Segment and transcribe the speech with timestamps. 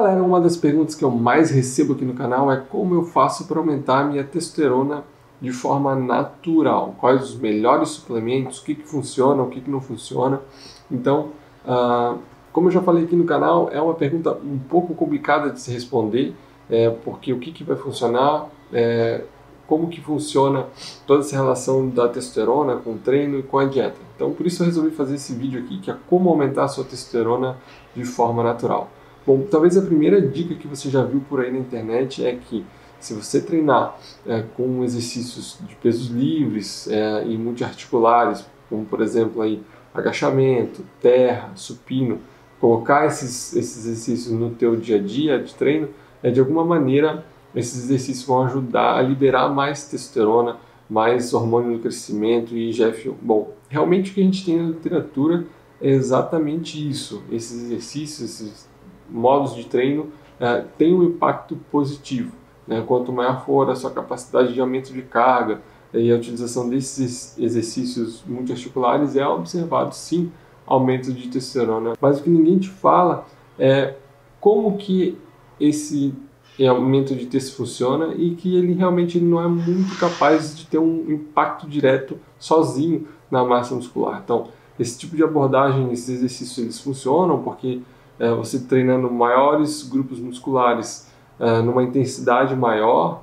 [0.00, 3.58] uma das perguntas que eu mais recebo aqui no canal é como eu faço para
[3.58, 5.04] aumentar minha testosterona
[5.40, 6.94] de forma natural.
[6.98, 10.40] Quais os melhores suplementos, o que, que funciona, o que, que não funciona.
[10.90, 11.30] Então,
[11.66, 12.18] uh,
[12.52, 15.72] como eu já falei aqui no canal, é uma pergunta um pouco complicada de se
[15.72, 16.34] responder,
[16.70, 19.24] é, porque o que, que vai funcionar, é,
[19.66, 20.66] como que funciona
[21.06, 23.96] toda essa relação da testosterona com o treino e com a dieta.
[24.14, 26.84] Então, por isso eu resolvi fazer esse vídeo aqui, que é como aumentar a sua
[26.84, 27.56] testosterona
[27.96, 28.90] de forma natural.
[29.24, 32.64] Bom, talvez a primeira dica que você já viu por aí na internet é que
[32.98, 39.42] se você treinar é, com exercícios de pesos livres é, e multiarticulares, como por exemplo
[39.42, 39.62] aí
[39.94, 42.18] agachamento, terra, supino,
[42.60, 45.88] colocar esses, esses exercícios no teu dia a dia de treino,
[46.22, 50.56] é, de alguma maneira esses exercícios vão ajudar a liberar mais testosterona,
[50.88, 53.12] mais hormônio do crescimento e IGF.
[53.20, 55.44] Bom, realmente o que a gente tem na literatura
[55.80, 57.22] é exatamente isso.
[57.30, 58.71] Esses exercícios, esses
[59.12, 60.08] modos de treino
[60.40, 62.32] é, têm um impacto positivo.
[62.66, 62.82] Né?
[62.86, 65.60] Quanto maior for a sua capacidade de aumento de carga
[65.92, 70.32] e a utilização desses exercícios multiarticulares, é observado sim
[70.66, 71.92] aumento de testosterona.
[72.00, 73.26] Mas o que ninguém te fala
[73.58, 73.94] é
[74.40, 75.18] como que
[75.60, 76.14] esse
[76.68, 81.10] aumento de testo funciona e que ele realmente não é muito capaz de ter um
[81.10, 84.20] impacto direto sozinho na massa muscular.
[84.22, 87.80] Então, esse tipo de abordagem, esses exercícios, eles funcionam porque
[88.18, 93.22] é, você treinando maiores grupos musculares uh, numa intensidade maior,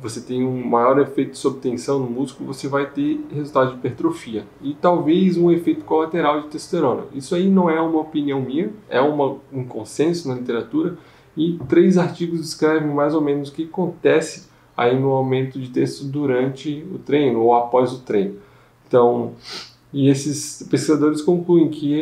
[0.00, 4.46] você tem um maior efeito sobre tensão no músculo, você vai ter resultado de hipertrofia
[4.62, 7.04] e talvez um efeito colateral de testosterona.
[7.14, 10.96] Isso aí não é uma opinião minha, é uma, um consenso na literatura
[11.36, 16.04] e três artigos descrevem mais ou menos o que acontece aí no aumento de texto
[16.04, 18.36] durante o treino ou após o treino.
[18.86, 19.34] Então,
[19.92, 21.92] e esses pesquisadores concluem que